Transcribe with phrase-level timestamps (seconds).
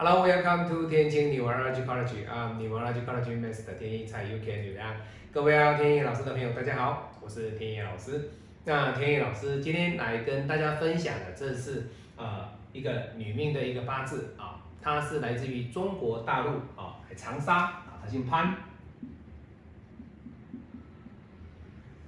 [0.00, 4.94] Hello, welcome to 天晴 Neurology College 啊、um,，Neurology College Master 天一才 UK 女啊，
[5.32, 8.30] 各位啊，天一老师的朋友，大家好，我是天一老师。
[8.64, 18.54] 那天一老师今天来跟大家分享的，这是呃一个女命的一个八字啊，她是来自于中国大陆啊，长沙啊，她姓潘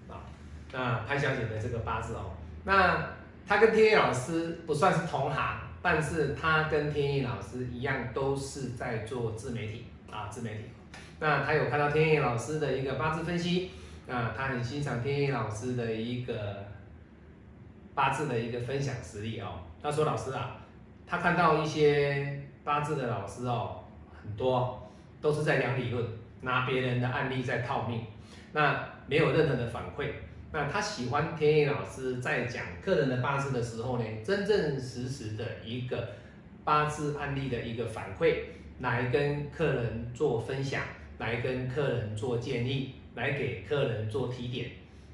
[0.09, 0.23] 啊，
[0.73, 3.05] 那潘小姐的这个八字哦，那
[3.45, 5.70] 她跟天一老师不算是同行。
[5.83, 10.65] 但是他跟天意老师一样，都是在做自媒体啊，自媒体。
[11.19, 13.71] 那他有看到天意老师的一个八字分析，
[14.09, 16.67] 啊，他很欣赏天意老师的一个
[17.95, 19.61] 八字的一个分享实力哦。
[19.83, 20.59] 他说：“老师啊，
[21.07, 23.85] 他看到一些八字的老师哦，
[24.23, 26.05] 很多都是在讲理论，
[26.43, 28.05] 拿别人的案例在套命，
[28.53, 30.11] 那没有任何的反馈。”
[30.53, 36.09] 那他喜欢天意老师在讲客人的八字的时候呢，真正实时的一个
[36.65, 38.35] 八字案例的一个反馈，
[38.81, 40.83] 来跟客人做分享，
[41.19, 44.71] 来跟客人做建议，来给客人做提点。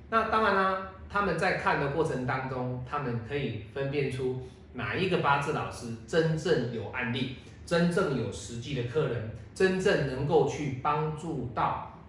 [0.09, 4.41] 那当然啦，他们在看的过程当中，他们可以分辨出
[4.73, 12.01] 哪一个八字老师真正有案例，真正有实际的客人，真正能够去帮助到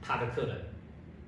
[0.00, 0.56] 他的客人。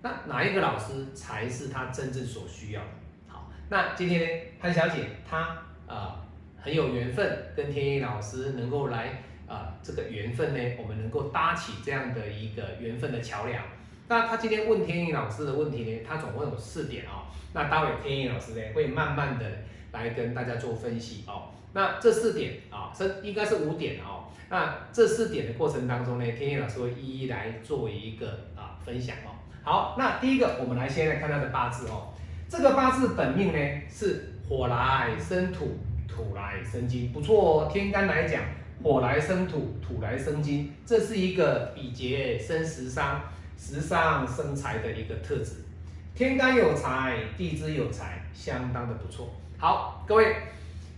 [0.03, 2.89] 那哪一个老师才是他真正所需要的？
[3.29, 6.25] 好，那今天，潘小姐她啊
[6.61, 13.63] 很有缘分，跟天意老师能够来啊这个缘分呢，我们能够搭起这样的一个缘分的桥梁。
[14.09, 17.31] 那她今天问天意老师的问题呢，她总共有四点哦。
[17.55, 19.47] 那待会天意老师呢会慢慢的
[19.93, 21.51] 来跟大家做分析哦。
[21.75, 24.25] 那这四点啊，这应该是五点哦。
[24.51, 29.39] 那这四点的过程当中呢，天意老师会一一来做一个啊分享哦。
[29.65, 32.09] 好，那第一个，我们来先来看他的八字哦。
[32.49, 35.79] 这个八字本命呢是火来生土，
[36.09, 37.71] 土来生金，不错哦。
[37.73, 38.43] 天干来讲，
[38.83, 43.21] 火来生土，土来生金，这是一个比劫生食伤，
[43.57, 45.65] 食伤生财的一个特质。
[46.13, 49.33] 天干有财，地支有财，相当的不错。
[49.59, 50.35] 好，各位，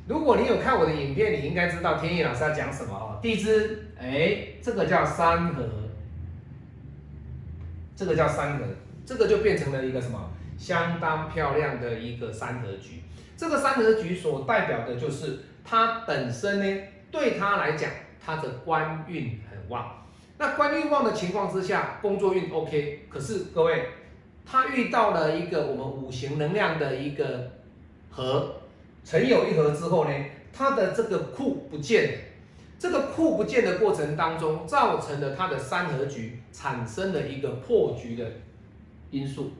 [0.08, 3.18] 如果你有看我的影片，你应该知道天意老师要讲什么哦。
[3.20, 5.62] 地支，哎，这个叫三合。
[7.96, 8.64] 这个叫三合，
[9.06, 13.02] 这个就变成了一个什么相当漂亮的一个三合局。
[13.36, 17.90] 这个三合局所代表的就是它本身呢，对他来讲，
[18.24, 20.04] 他的官运很旺。
[20.38, 23.06] 那官运旺的情况之下，工作运 OK。
[23.08, 23.86] 可是各位，
[24.44, 27.52] 他遇到了一个我们五行能量的一个
[28.10, 28.56] 合，
[29.04, 30.10] 成有一合之后呢，
[30.52, 32.18] 他的这个库不见了。
[32.78, 38.30] 这个库不见的过程当中，造成了它的三合局产生了一个破局的
[39.10, 39.52] 因素。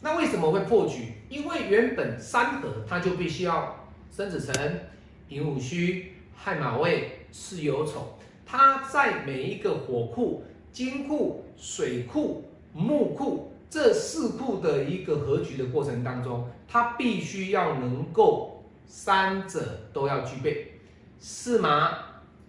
[0.00, 1.14] 那为什么会破局？
[1.28, 4.86] 因为原本三合它就必须要生子辰、
[5.28, 13.53] 寅午戌、亥马未、巳酉丑，它在每一个火库、金库、水库、木库。
[13.68, 20.80] 这四库的一个合局的过程当中，它必须要能够三者都要具备，
[21.18, 21.98] 四马、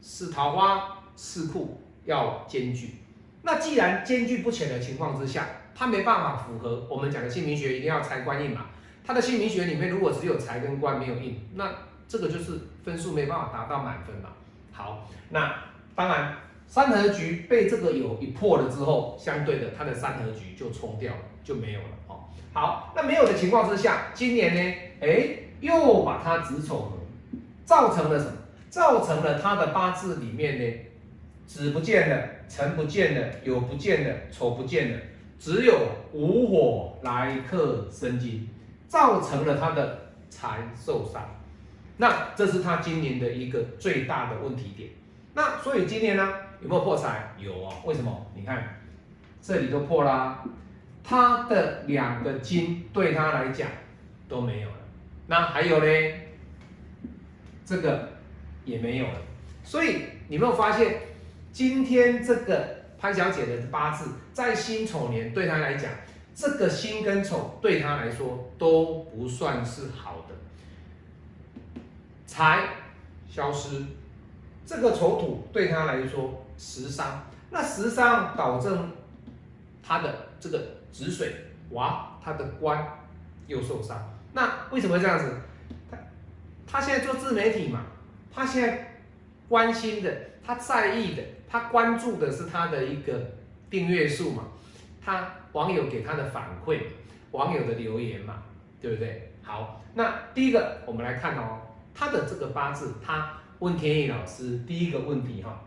[0.01, 2.95] 四桃花、四库要兼具。
[3.41, 8.67] 那既然兼具不全的情况之下，它没办法符合我们讲的姓名学一定要财官印嘛？
[9.03, 11.69] 它的姓名学里面如果只有财跟官没有印，那
[12.07, 14.29] 这个就是分数没办法达到满分嘛。
[14.71, 15.55] 好，那
[15.95, 16.37] 当然。
[16.67, 22.25] 三合局被这个有一破了之后，相对的它的三合局就冲掉了，就没有了哦。
[22.51, 25.29] 好，那没有的情况之下，今年呢，哎，
[25.61, 26.97] 又把它子丑合，
[27.63, 28.31] 造成了什么？
[28.69, 30.73] 造成了他的八字里面呢，
[31.45, 34.99] 子不见了，辰不见了，酉不见了，丑不见了，
[35.39, 35.79] 只有
[36.11, 38.49] 午火来克生金，
[38.89, 41.23] 造成了他的财受伤。
[41.95, 44.89] 那这是他今年的一个最大的问题点。
[45.33, 46.33] 那所以今年呢？
[46.61, 47.33] 有没有破财？
[47.37, 48.25] 有啊，为什么？
[48.33, 48.79] 你看
[49.41, 50.43] 这里都破啦，
[51.03, 53.67] 他的两个金对他来讲
[54.27, 54.75] 都没有了。
[55.27, 55.85] 那还有呢？
[57.65, 58.09] 这个
[58.63, 59.21] 也没有了。
[59.63, 61.01] 所以你没有发现，
[61.51, 65.91] 今天这个潘小姐的八字在辛丑年对她来讲，
[66.33, 71.81] 这个辛跟丑对她来说都不算是好的，
[72.25, 72.69] 财
[73.29, 73.83] 消失，
[74.65, 76.44] 这个丑土对她来说。
[76.57, 78.69] 食伤，那食伤导致
[79.83, 80.61] 他的这个
[80.91, 81.33] 止水
[81.71, 82.87] 哇，他的官
[83.47, 83.97] 又受伤。
[84.33, 85.31] 那为什么会这样子？
[85.89, 85.97] 他
[86.67, 87.81] 他现在做自媒体嘛，
[88.33, 89.01] 他现在
[89.47, 90.13] 关心的，
[90.43, 93.13] 他在意的，他关注的是他的一个
[93.69, 94.43] 订阅数嘛，
[95.03, 96.81] 他网友给他的反馈，
[97.31, 98.43] 网友的留言嘛，
[98.81, 99.31] 对不对？
[99.41, 101.61] 好，那第一个我们来看哦，
[101.93, 105.61] 他的这个八字，他问天意老师第一个问题哈，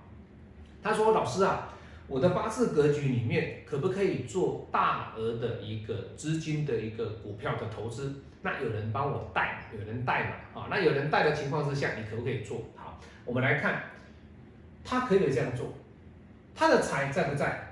[0.82, 1.74] 他说老师啊，
[2.06, 8.22] 我的八字格局里面可不可以做大额的一个资金的一个股票的投资？
[8.42, 12.62] 那有人帮我带，有人带嘛，啊，那有人带的情况之下，你可不可以做？
[12.76, 13.82] 好，我们来看，
[14.84, 15.74] 他可以这样做，
[16.54, 17.64] 他的财在不在？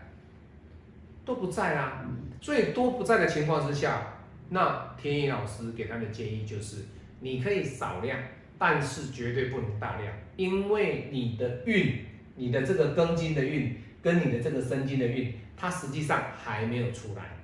[1.24, 2.04] 都不在啊，
[2.40, 4.12] 最多不在的情况之下。
[4.48, 6.84] 那天意老师给他的建议就是，
[7.18, 8.16] 你可以少量，
[8.56, 12.04] 但是绝对不能大量，因为你的运，
[12.36, 17.36] 你的这个庚金的运跟你的这个申金的运，它实际上还没有出来。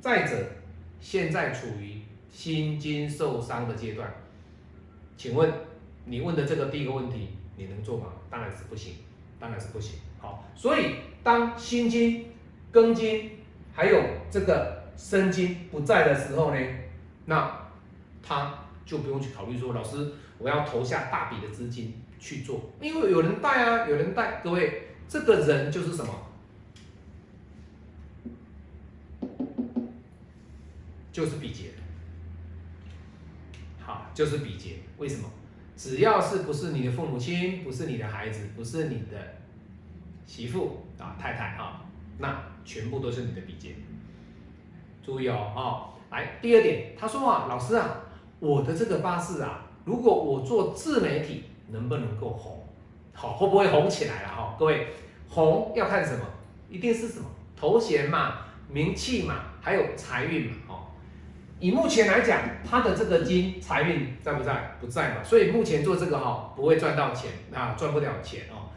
[0.00, 0.36] 再者，
[1.00, 2.00] 现在处于
[2.30, 4.10] 心经受伤的阶段，
[5.16, 5.52] 请问
[6.06, 8.06] 你问的这个第一个问题，你能做吗？
[8.30, 8.94] 当然是不行，
[9.38, 9.98] 当然是不行。
[10.18, 12.26] 好，所以当心经、
[12.72, 13.32] 庚金
[13.74, 14.80] 还有这个。
[14.96, 16.60] 申金不在的时候呢，
[17.24, 17.58] 那
[18.22, 18.52] 他
[18.84, 24.40] 就不用去考虑说，老师我要投下大笔的资金去做，因为有人带啊，有人带。
[24.44, 26.14] 各位，这个人就是什么？
[31.10, 31.70] 就是比劫。
[33.80, 34.76] 好，就是比劫。
[34.98, 35.28] 为什么？
[35.76, 39.16] 只要是不是你的父母亲，不是你的孩子，不是你的
[40.26, 41.86] 媳妇啊太太啊，
[42.18, 43.74] 那全部都是你的比劫。
[45.02, 48.02] 注意哦，哦，来，第二点，他说啊，老师啊，
[48.38, 52.66] 我的这个八字啊，如果我做自媒体，能不能够红？
[53.12, 54.28] 好，会不会红起来了？
[54.28, 54.88] 哈，各位，
[55.28, 56.24] 红要看什么？
[56.68, 57.26] 一定是什么
[57.56, 58.38] 头衔嘛，
[58.68, 60.74] 名气嘛，还有财运嘛，哦。
[61.58, 64.76] 以目前来讲，他的这个金财运在不在？
[64.80, 68.70] 不在嘛，所以目前做这个哈，不会赚到钱啊，赚不了钱哦。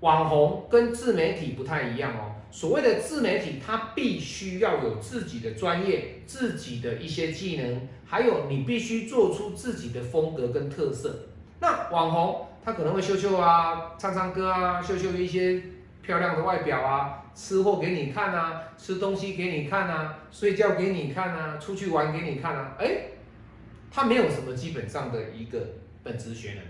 [0.00, 2.36] 网红跟自媒体不太一样哦。
[2.52, 11.29] 所谓的自媒体，它必须要有自己的专业、自己的一些技能，还有你必须做出自己的风格跟特色。
[11.60, 15.62] 那网红他可能会秀秀啊，唱唱歌啊，秀秀一些
[16.02, 22.76] 漂亮的外表啊，吃货给你看啊，吃东西给你看啊，睡觉给你看啊，出去玩给你看啊。
[22.78, 23.02] 哎，
[23.90, 25.58] 他没有什么基本上的一个
[26.02, 26.62] 本职学能。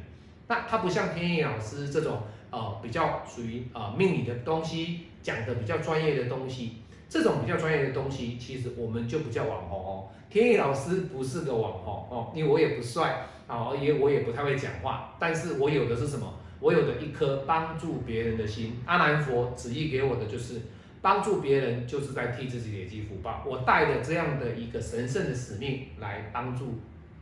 [0.48, 2.22] 那他不像天意老师这种。
[2.52, 6.78] 呃，比较属于呃命理的东西，讲的比较专业的东西，
[7.08, 10.08] 这种比较专业的东西，其实我们就不叫网红哦。
[10.28, 16.38] 天意老师不是个网红哦，因为我也不帅啊，也我也不太会讲话，但是我有的是什么？
[16.60, 18.80] 我有的一颗帮助别人的心。
[18.86, 20.60] 阿南佛旨意给我的就是
[21.02, 23.42] 帮助别人，就是在替自己累积福报。
[23.46, 26.78] 我带着这样的一个神圣的使命来帮助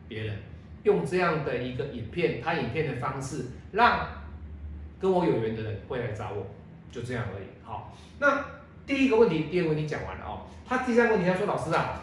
[0.07, 0.37] 别人，
[0.83, 4.07] 用这样的一个影片拍影片的方式让。
[5.01, 6.45] 跟我有缘的人会来找我，
[6.91, 7.47] 就这样而已。
[7.63, 8.45] 好，那
[8.85, 10.43] 第一个问题、第二个问题讲完了哦。
[10.67, 12.03] 他第三个问题他说：“老师啊，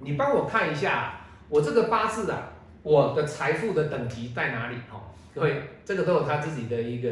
[0.00, 2.50] 你帮我看一下我这个八字啊，
[2.88, 4.98] 我的财富的等级在哪里？”哈，
[5.34, 7.10] 各位，这个都有他自己的一个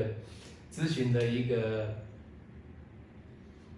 [0.73, 1.87] 咨询的一个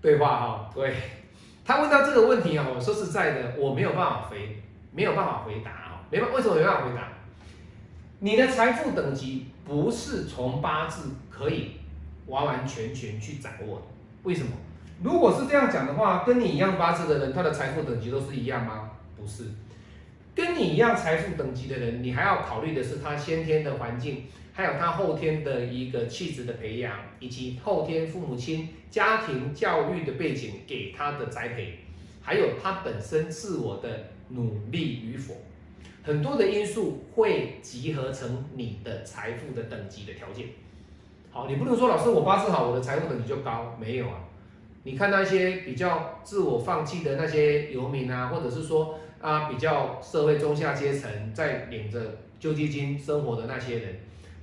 [0.01, 0.71] 对话哈。
[0.73, 0.95] 各位，
[1.67, 4.63] 他问到这个问题啊，我说实在的，我没有办法回，
[4.93, 6.05] 没有办法回答啊。
[6.09, 7.09] 没办，为什么没办法回答？
[8.21, 11.73] 你的财富等级不是从八字可以
[12.27, 13.87] 完完全全去掌握的。
[14.23, 14.53] 为什么？
[15.03, 18.91] 如果是这样讲的话，跟你一样八字的人，他的财富等级都是一样吗？
[19.17, 19.45] 不是。
[20.39, 31.81] 跟你一样财富等级的人，你还要考虑的是他先天的环境，还有他后天的一个气质的培养，以及后天父母亲家庭教育的背景给他的栽培，
[32.23, 35.35] 还有他本身自我的努力与否。
[36.05, 40.47] 很多的因素会集合成你的财富的等级的条件。
[41.33, 44.21] 好，你不能说老师我八字好，我的财富等级就高，没有啊。
[44.85, 52.01] 你看那些比较自我放弃的那些游民啊，或者是说啊比较社会中下阶层在领着
[52.39, 53.97] 救济金生活的那些人，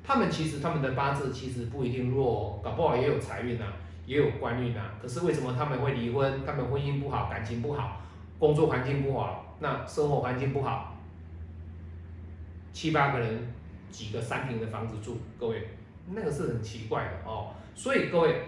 [0.03, 3.73] 他们其实他们的八字其实不一定弱，搞不好也有财运啊，
[4.05, 4.93] 也有官运啊。
[5.01, 6.45] 可是为什么他们会离婚？
[6.45, 8.01] 他们婚姻不好，感情不好，
[8.37, 10.97] 工作环境不好，那生活环境不好。
[12.73, 13.53] 七八个人，
[13.89, 15.69] 几个三平的房子住，各位，
[16.09, 17.53] 那个是很奇怪的哦。
[17.73, 18.41] 所以各位，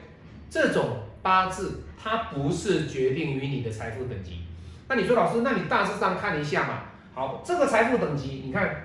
[0.50, 4.42] 这种八字它不是决定于你的财富等级。
[4.90, 6.84] 那你说老师，那你大致上看一下嘛？
[7.14, 8.84] 好，这个财富等级，你看，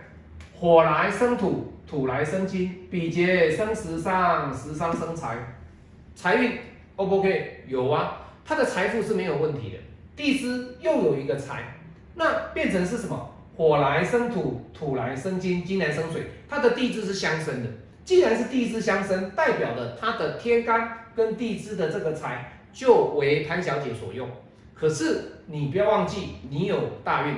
[0.54, 5.36] 火来生土，土来生金，比劫生食伤，食伤生财，
[6.14, 6.58] 财运
[6.96, 7.64] O 不 OK？
[7.68, 9.76] 有啊，他的财富是没有问题的。
[10.16, 11.78] 地支又有一个财，
[12.14, 13.34] 那变成是什么？
[13.56, 17.68] 火来生土，土来生金，金来生水，它的地支是相生的。
[18.04, 24.28] 既然是地支相生，代表了它的天干跟地支的这个财就为潘小姐所用。
[24.74, 27.34] 可是你不要忘记，你有大运，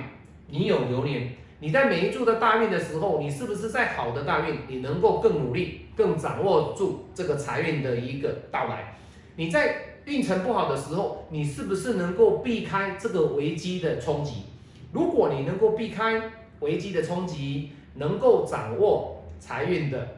[0.48, 8.96] 你有流年，你在每一柱的大运的时候，你是不是在好的大运，你能够更努力，更掌握住这个财运的一个到来？
[9.36, 14.44] 你在运程不好的时候，你是不是能够避开这个危机的冲击？
[14.92, 16.30] 如果你能够避开
[16.60, 20.16] 危机的冲击，能够掌握财运的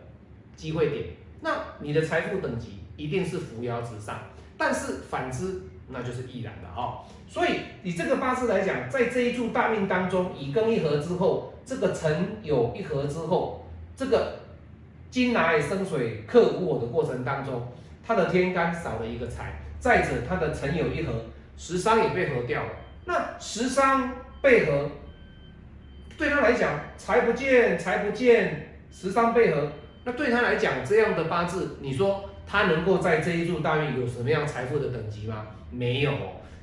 [0.55, 1.05] 机会点，
[1.40, 4.19] 那你的财富等级一定是扶摇直上。
[4.59, 7.05] 但是反之，那就是易然的哈。
[7.28, 13.66] 所以以这个八字来讲，在这一柱大命当中，乙庚一合之后，这个辰酉一合之后，
[13.97, 14.40] 这个
[15.11, 17.66] 金来生水克午火的过程当中，
[18.07, 21.12] 他的天干少了一个财，再者他的辰酉一合，
[21.57, 22.69] 食伤也被合掉了。
[23.05, 24.90] 那食伤被合，
[26.16, 29.71] 对他来讲，财不见，财不见，食伤被合，
[30.05, 35.47] 那对他来讲，这样的八字，你说他能够在这一柱大运有什么样财富的等级吗？
[35.71, 36.12] 没有。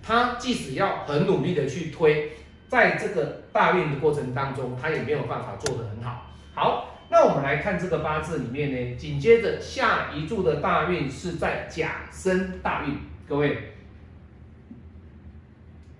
[0.01, 2.31] 他即使要很努力的去推，
[2.67, 6.29] 在这个大运的过程当中，他也没有办法做得很好。
[6.53, 12.97] 好，那我们来看这个八字里面呢，紧接着下一柱的大运是在甲申大运，
[13.27, 13.73] 各位，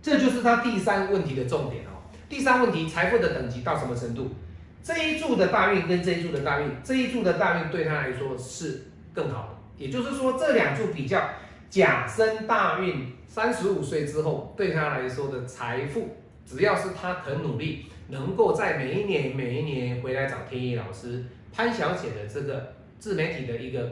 [0.02, 2.12] 这就是他第三问题的重点哦。
[2.28, 4.36] 第三问题，财富的等级到什么程度？
[4.84, 11.30] 这一柱的大运跟这一柱的大运，这一柱的大运对他来说是更好的，也就是说这两处比较，
[11.70, 13.14] 甲申大运。
[13.26, 23.92] 三十五岁之后，对他来说的财富，只要是他肯努力，能够在每一年每一年回来找天意老师潘小姐的这个自媒体的一个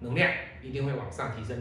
[0.00, 0.28] 能量，
[0.64, 1.56] 一定会往上提升，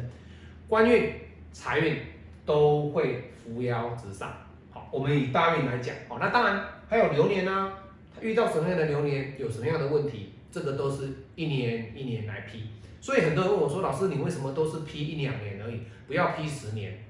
[0.67, 1.13] 官运、
[1.51, 1.97] 财运
[2.43, 4.33] 都会扶摇直上。
[4.71, 7.71] 好，我们以大运来讲，好，那当然还有流年呢，
[8.15, 12.63] 他遇到什么样的流年，有什么样的问题，这个都是一年一年来批。
[13.01, 17.05] 所以很多人问我说：“老师，你为什么都是批一两年而已，不要批十年？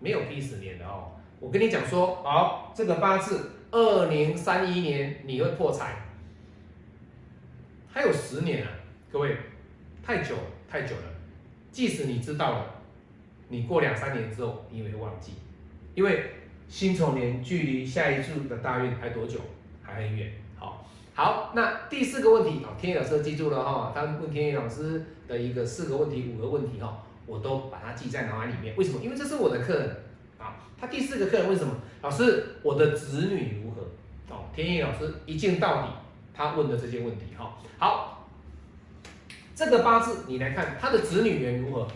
[0.00, 1.12] 没有批十年的哦。
[1.38, 5.94] 我跟你讲说，好，这个八字二零三一年你会破财，
[7.92, 8.70] 还有十年啊，
[9.12, 9.36] 各位，
[10.02, 10.34] 太久
[10.68, 11.02] 太久了。
[11.70, 12.66] 即使你知道了，
[13.48, 15.34] 你过两三年之后你会忘记，
[15.94, 16.24] 因为
[16.66, 19.38] 辛丑年距离下一柱的大运还多久？
[19.82, 20.32] 还很远。
[20.58, 20.84] 好，
[21.14, 25.04] 好，那第四个问题，好，天野老师记住了哈，他问天野老师。
[25.30, 28.74] 的一个四个问题、五个问题哈，我都把它记在脑海里面。
[28.76, 29.00] 为什么？
[29.00, 29.96] 因为这是我的客人
[30.38, 30.56] 啊。
[30.78, 31.72] 他第四个客人为什么？
[32.02, 33.82] 老师，我的子女如何？
[34.34, 35.88] 哦，天意老师一镜到底，
[36.34, 37.56] 他问的这些问题哈。
[37.78, 38.26] 好，
[39.54, 41.86] 这个八字你来看，他的子女缘如何？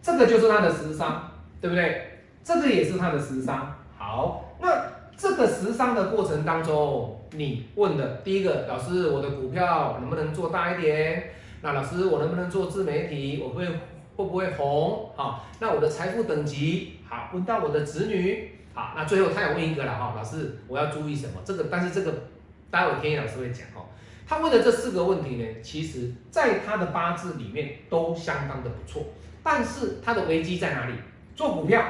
[0.00, 1.28] 这个就是他的食伤，
[1.60, 2.20] 对不对？
[2.44, 3.74] 这个也是他的食伤。
[3.98, 4.68] 好，那
[5.16, 11.32] 这个食伤的过程当中，你问的第一个，老师，我的股票能不能做大一点？
[11.62, 13.42] 那老师，我能不能做自媒体？
[13.42, 15.10] 我会会不会红？
[15.14, 17.30] 好，那我的财富等级好？
[17.34, 21.34] 问到我的子女好，那最后他有问一个了哈，老师我要注意什么？
[21.44, 22.28] 这个但是这个
[22.70, 23.84] 待会天野老师会讲哦。
[24.26, 29.04] 他问的这四个问题呢，其实在他的八字里面都相当的不错，
[29.42, 30.94] 但是他的危机在哪里？
[31.36, 31.84] 做股票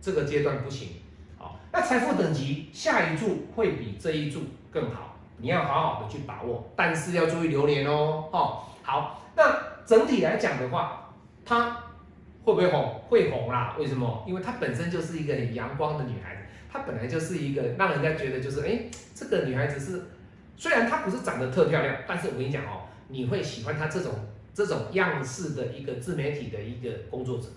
[0.00, 0.88] 这个阶段不行，
[1.38, 4.40] 好，那财富等级下一注会比这一注
[4.70, 8.60] 更好，你要好好的去把握，但是要注意流年哦，哦。
[8.84, 11.10] 好，那整体来讲的话，
[11.42, 11.70] 她
[12.44, 13.00] 会不会红？
[13.08, 13.74] 会红啦。
[13.78, 14.22] 为什么？
[14.28, 20.04] 因为她本身就是一个很阳光的女孩子，她本来就是一个让人家觉得就是，哎，这个女孩子是，
[20.54, 24.12] 虽然她不是长得特漂亮，但是我跟你讲哦，你会喜欢她这种
[24.52, 27.48] 这种样式的一个自媒体的一个工作者。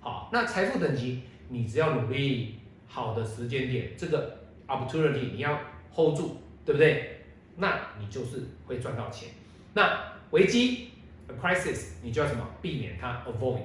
[0.00, 5.60] 好，那财富等级，你只要努力，好的时间点，这个 opportunity 你要
[5.94, 7.24] hold 住，对不对？
[7.56, 9.28] 那你就是会赚到钱。
[9.74, 10.90] 那危机
[11.28, 12.42] ，a crisis，你就要什么？
[12.60, 13.60] 避免它，avoid，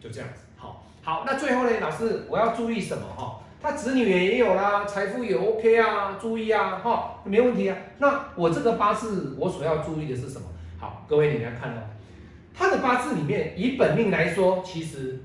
[0.00, 0.42] 就这样子。
[0.56, 3.04] 好，好，那最后呢，老师，我要注意什么？
[3.16, 7.76] 哈，他子女也有啦，财富也 OK 啊，注意啊，哈，没问题啊。
[7.98, 10.46] 那我这个八字，我所要注意的是什么？
[10.78, 11.82] 好，各位你来看哦，
[12.52, 15.20] 他的八字里面，以本命来说，其实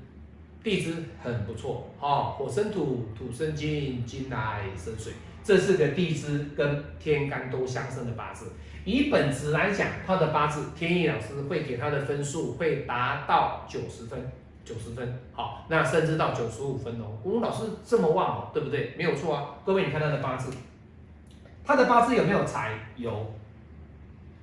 [0.62, 5.12] 地支很不错，哈，火生土，土生金，金来生水，
[5.44, 8.52] 这是个地支跟天干都相生的八字。
[8.84, 14.32] 以本质来讲，他的八字天意老师会给他的分数会达到九十分，
[14.64, 17.18] 九十分，好，那甚至到九十五分哦。
[17.22, 18.94] 吴老师这么旺哦，对不对？
[18.98, 19.54] 没有错啊。
[19.64, 20.52] 各位，你看他的八字，
[21.64, 22.72] 他的八字有没有财？
[22.96, 23.32] 有。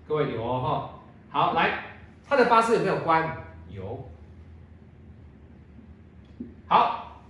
[0.08, 0.90] 各位有哦哈。
[1.30, 1.84] 好，来，
[2.28, 3.38] 他的八字有没有官？
[3.70, 4.10] 有。
[6.68, 7.22] 好，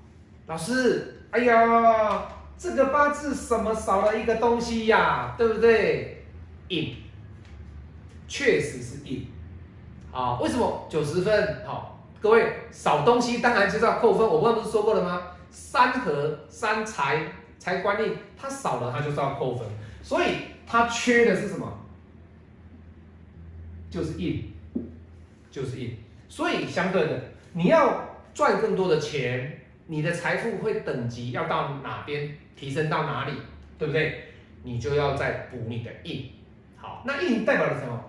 [0.46, 2.28] 老师，哎呀，
[2.60, 5.34] 这个八字什么少了一个东西呀？
[5.38, 6.26] 对不对？
[6.68, 6.94] 印，
[8.28, 9.26] 确实是印，
[10.12, 11.66] 啊，为什么九十分？
[11.66, 14.28] 好，各位少东西当然就是要扣分。
[14.28, 15.22] 我刚刚不是说过了吗？
[15.50, 17.24] 三合三财
[17.58, 19.66] 财官印，它少了它就是要扣分，
[20.04, 20.34] 所以
[20.68, 21.80] 它缺的是什么？
[23.90, 24.54] 就是印，
[25.50, 25.98] 就是印。
[26.28, 27.22] 所以相对的，
[27.54, 33.32] 你要赚更多的钱，你的财富会等级要到哪边提升到哪里，
[33.78, 34.26] 对不对？
[34.64, 36.30] 你就要再补你的印。
[36.76, 38.04] 好，那印代表了什么？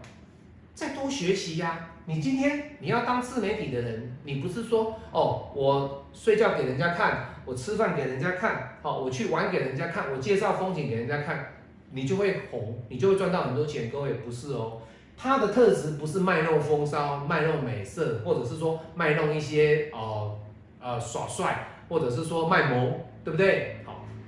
[0.75, 1.87] 再多学习呀。
[2.07, 11.53] 你今天你要当自媒体的人，你不是说哦，我睡觉给人家看，我吃饭给人家看，好，我去玩给人家看，我介绍风景给人家看，
[11.93, 13.89] 你就会红，你就会赚到很多钱。
[13.89, 14.81] 各位不是哦。
[15.17, 20.39] 他的特质不是卖弄风骚、卖弄美色，或者是说卖弄一些哦
[20.81, 23.77] 呃耍帅，或者是说卖萌，对不对？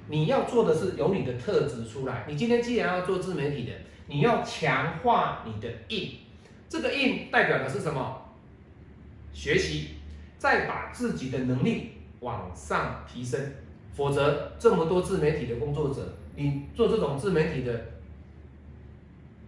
[0.08, 2.24] 你要做的是有你的特质出来。
[2.28, 3.72] 你今天既然要做自媒体的，
[4.06, 6.10] 你要强化你的硬，
[6.68, 8.22] 这个硬代表的是什么？
[9.32, 9.88] 学习，
[10.38, 13.40] 再把自己的能力往上提升。
[13.94, 17.88] 否则，这么多自媒体的工作者，你做这种自媒体的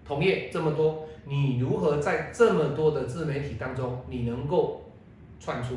[0.05, 1.09] 同业这么多。
[1.27, 4.93] 你如何在这么多的自媒体当中，你能够
[5.41, 5.77] 串出？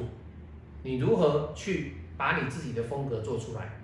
[0.84, 3.80] 你如何去把你自己的风格做出来？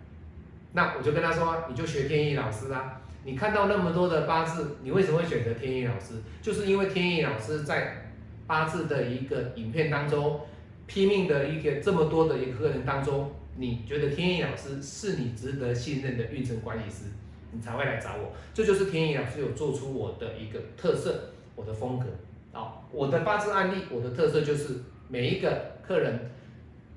[0.73, 3.01] 那我就跟他说，你就学天意老师啊！
[3.23, 6.15] 你看到那么多的八字，你为什么会选择天意老师？
[6.41, 8.09] 就是因为天意老师在
[8.45, 10.41] 八字的一个影片当中，
[10.87, 17.05] 拼命的一个这么多的一个人当中，你觉得天意老师是你值得信任的运程管理师，
[17.51, 18.33] 你才会来找我。
[18.53, 21.29] 这就是天意老师有做出我的一个特色。
[21.55, 22.07] 我的风格
[22.51, 24.73] 啊，我的八字案例，我的特色就是
[25.07, 26.31] 每一个客人，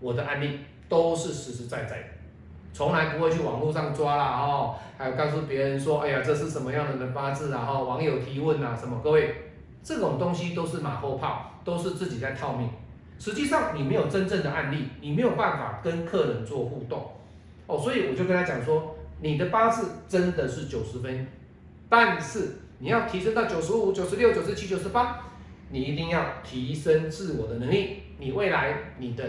[0.00, 2.08] 我的案例都是实实在在的，
[2.76, 7.66] 从来不会去网络上抓啦哦，还有告诉别人说，哎呀，这是什么样的人八字啊？
[7.66, 9.00] 哦，网友提问啊什么？
[9.02, 9.34] 各位，
[9.82, 12.68] 这种东西都是马后炮，都是自己在套命。
[13.18, 17.10] 实际上你没有真正的案例，你没有办法跟客人做互动
[17.66, 21.26] 哦，所以我就跟他讲说，你的八字真的是九十分，
[21.88, 22.58] 但是。
[22.78, 25.18] 你要提升到九十五、九十六、九十七、九十八，
[25.70, 29.24] 你一定要提升自我的能力，你未来你的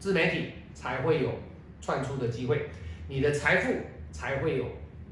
[0.00, 1.30] 自媒体才会有
[1.80, 2.68] 窜出的机会，
[3.08, 3.74] 你的财富
[4.10, 4.66] 才会有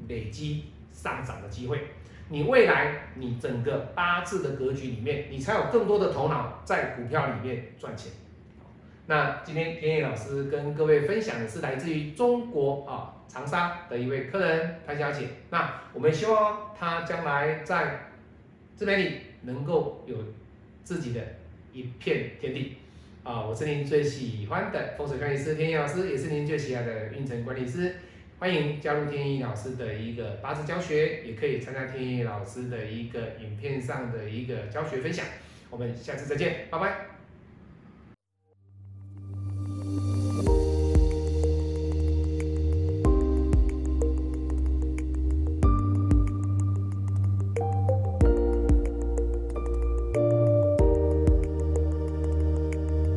[0.08, 1.80] 累积上涨的机会，
[2.28, 8.12] 你未来你整个八字的格局里面，你才有更多的头脑在股票里面赚钱。
[9.06, 15.28] 那今天田野老师跟各位分享的是来自于中国啊长沙的一位客人潘小姐。
[15.50, 18.10] 那我们希望她将来在
[18.74, 20.16] 自媒体能够有
[20.82, 21.20] 自己的
[21.72, 22.78] 一片天地
[23.26, 23.44] 啊！
[23.44, 27.96] 我是您最喜欢的风水管理师天意老师，也是您最喜爱的运程管理师。
[28.38, 35.26] 欢迎加入天意老师的一个八字教学，也可以参加天意老师的一个影片上的一个教学分享。
[35.70, 37.15] 我们下次再见，拜拜。